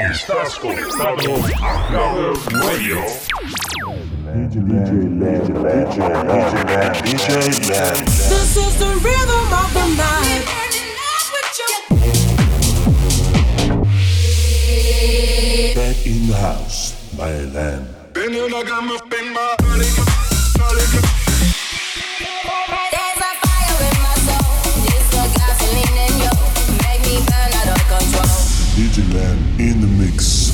Estás 0.00 0.58
conectado 0.58 1.44
a 1.62 1.90
Love 1.92 2.46
Radio. 2.54 2.96
DJ 4.32 4.56
Lab, 4.66 4.88
DJ 4.88 5.52
Lab, 5.60 5.88
DJ 5.90 5.98
Lab, 6.64 6.94
DJ 7.04 7.28
Lab. 7.68 7.96
This 8.06 8.56
is 8.56 8.78
the 8.78 8.92
rhythm 9.04 9.52
of 9.52 9.68
the 9.74 9.86
night. 9.98 10.42
We're 10.48 10.72
in 10.80 10.88
love 10.96 11.28
with 11.36 11.52
you. 11.60 11.72
Back 15.74 16.00
in 16.06 16.20
the 16.28 16.36
house, 16.36 16.94
my 17.18 17.44
lamb. 17.52 17.84
Been 18.14 18.34
in 18.34 18.50
the 18.50 18.62
gamma, 18.64 18.98
been 19.10 19.36
up 19.36 19.60
in 19.60 19.76
my 19.76 20.16
body. 20.58 21.09
Digiland 28.80 29.60
in 29.60 29.82
the 29.82 29.86
mix. 29.86 30.49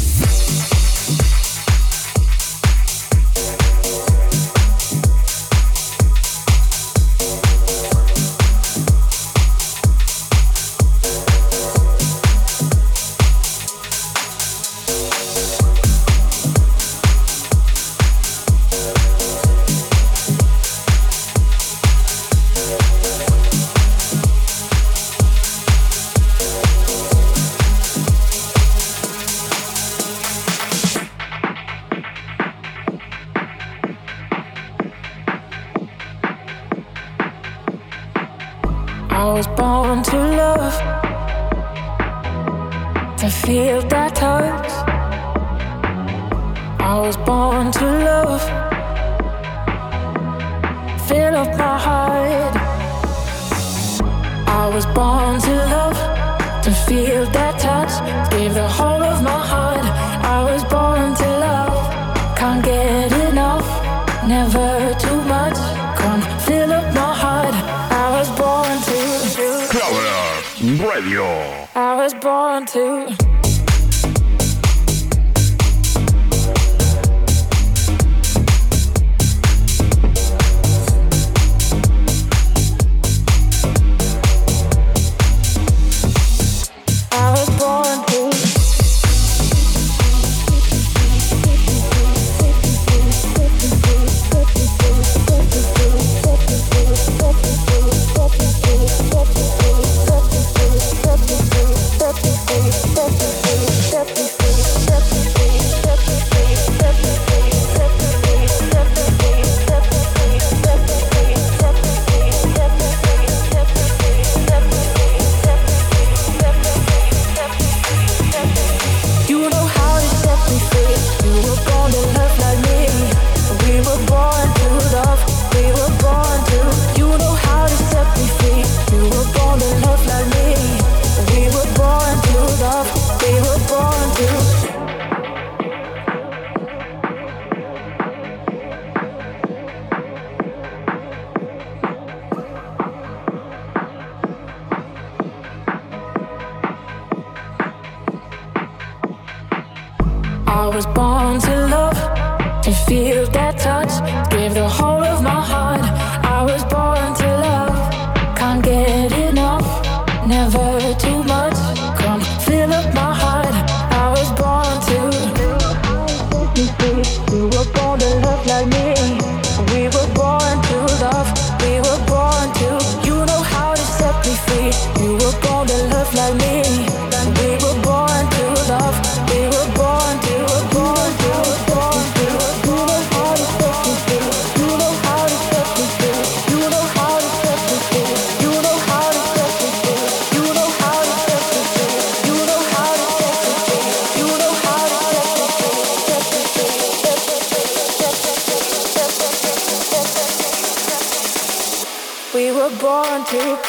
romantic 203.24 203.65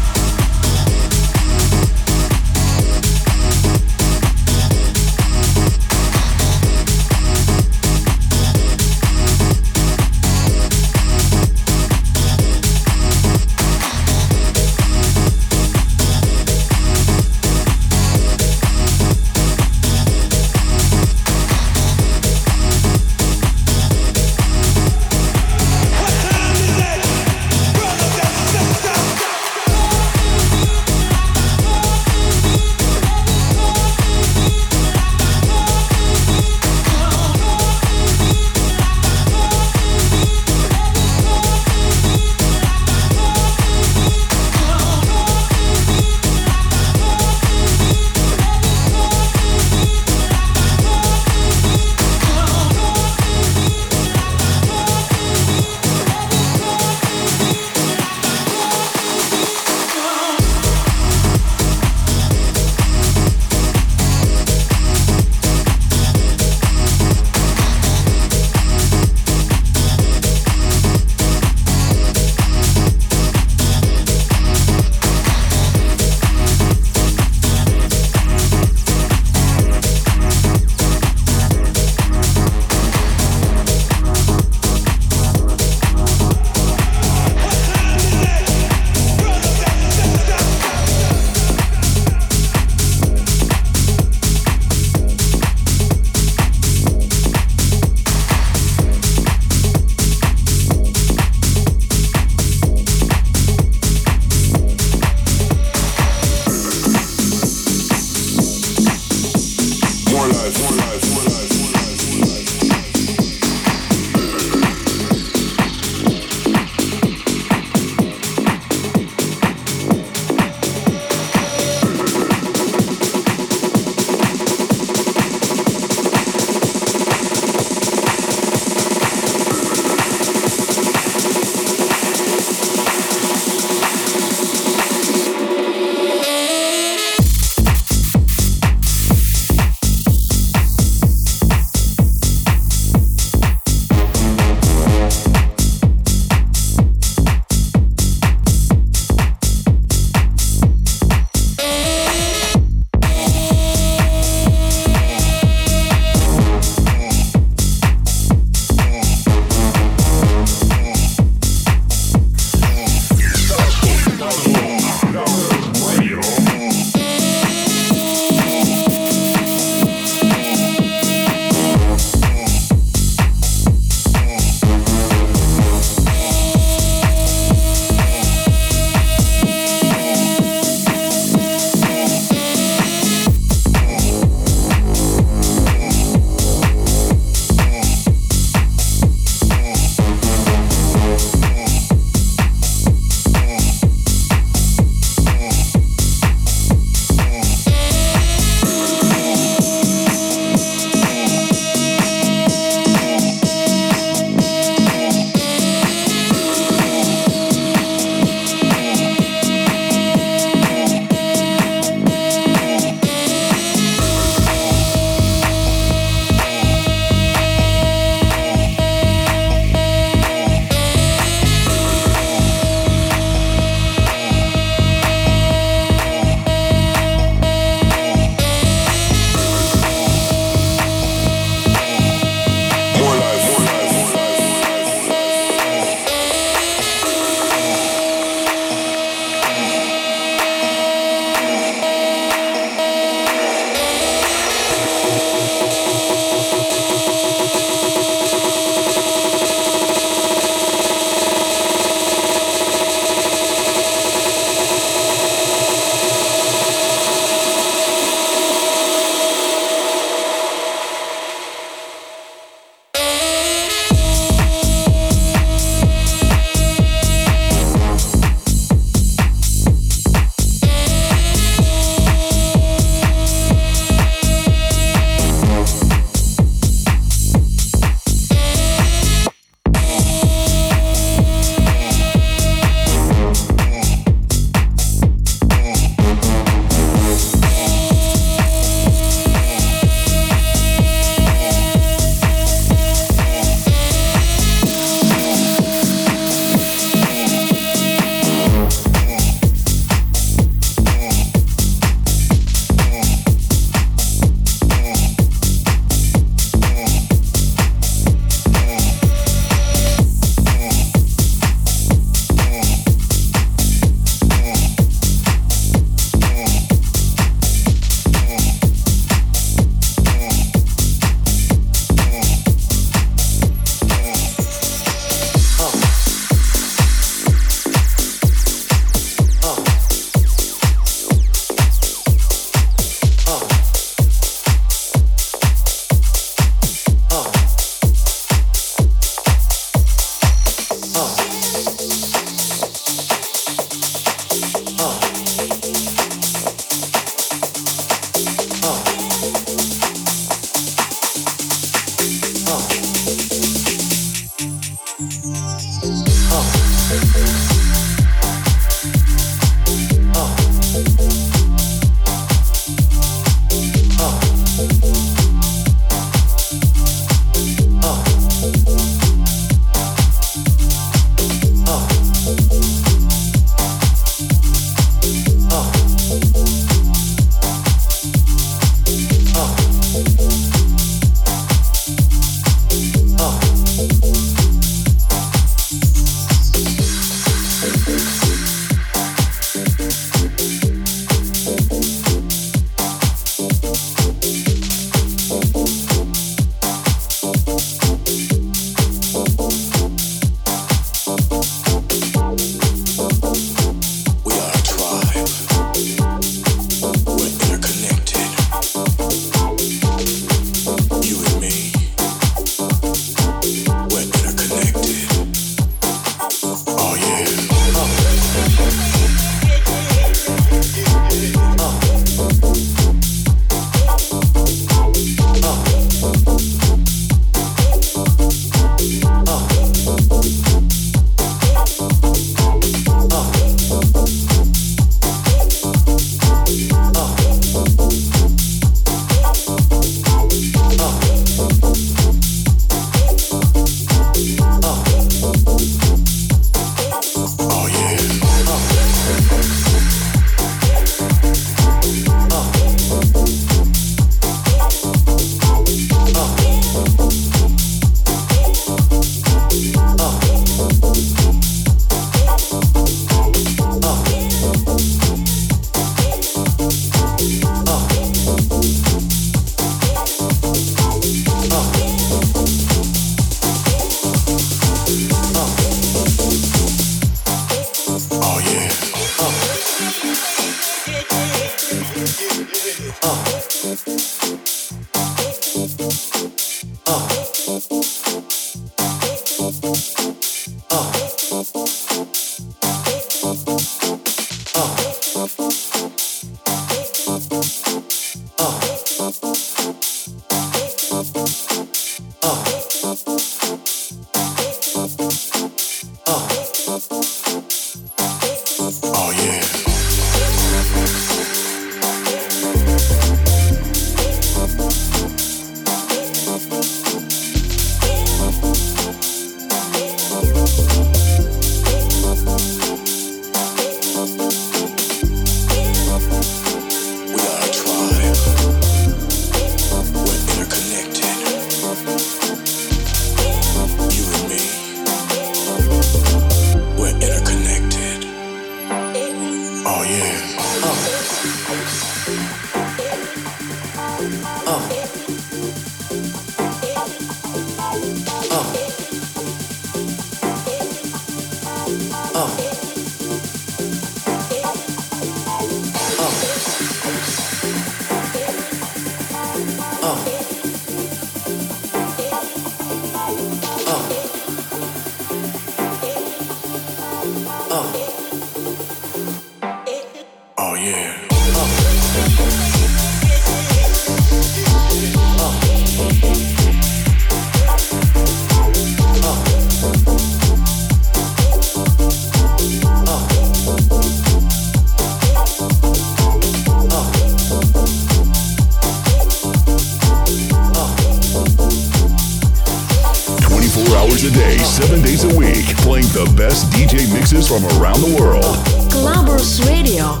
Seven 594.44 594.82
days 594.82 595.04
a 595.04 595.16
week, 595.16 595.44
playing 595.58 595.86
the 595.88 596.10
best 596.16 596.50
DJ 596.52 596.92
mixes 596.92 597.28
from 597.28 597.44
around 597.60 597.80
the 597.80 597.96
world. 598.00 598.24
Clubbers 598.70 599.44
Radio. 599.46 600.00